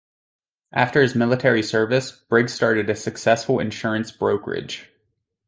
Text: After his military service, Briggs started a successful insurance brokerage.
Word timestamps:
After 0.73 1.03
his 1.03 1.13
military 1.13 1.61
service, 1.61 2.11
Briggs 2.27 2.51
started 2.51 2.89
a 2.89 2.95
successful 2.95 3.59
insurance 3.59 4.09
brokerage. 4.11 4.89